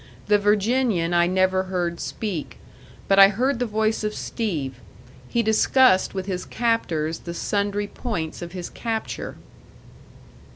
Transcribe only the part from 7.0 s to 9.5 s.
the sundry points of his capture.